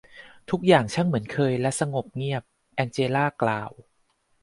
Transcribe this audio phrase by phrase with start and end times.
[0.49, 2.43] ทุกอย่างช่างเหมือนเคยและสงบเงียบ
[2.75, 3.71] แองเจลากล่าว